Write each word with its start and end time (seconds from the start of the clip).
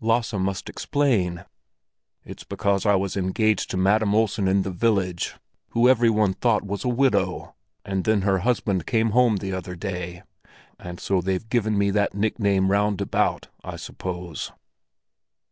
"Lasse 0.00 0.34
must 0.34 0.68
explain." 0.68 1.44
"It's 2.24 2.44
because 2.44 2.86
I 2.86 2.94
was 2.94 3.16
engaged 3.16 3.70
to 3.72 3.76
Madam 3.76 4.14
Olsen 4.14 4.46
in 4.46 4.62
the 4.62 4.70
village, 4.70 5.34
who 5.70 5.88
every 5.88 6.08
one 6.08 6.32
thought 6.34 6.62
was 6.64 6.84
a 6.84 6.88
widow; 6.88 7.56
and 7.84 8.04
then 8.04 8.20
her 8.22 8.38
husband 8.46 8.86
came 8.86 9.10
home 9.10 9.38
the 9.38 9.52
other 9.52 9.74
day. 9.74 10.22
And 10.78 11.00
so 11.00 11.20
they've 11.20 11.48
given 11.48 11.76
me 11.76 11.90
that 11.90 12.14
nickname 12.14 12.70
round 12.70 13.00
about, 13.00 13.48
I 13.64 13.74
suppose." 13.74 14.52